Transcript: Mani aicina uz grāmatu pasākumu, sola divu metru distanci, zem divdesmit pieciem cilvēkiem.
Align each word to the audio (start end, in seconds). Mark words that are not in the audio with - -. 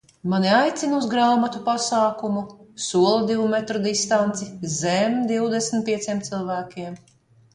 Mani 0.31 0.47
aicina 0.59 0.95
uz 0.99 1.03
grāmatu 1.09 1.59
pasākumu, 1.65 2.41
sola 2.85 3.19
divu 3.31 3.45
metru 3.51 3.83
distanci, 3.83 4.49
zem 4.77 5.19
divdesmit 5.33 5.87
pieciem 5.91 6.25
cilvēkiem. 6.31 6.97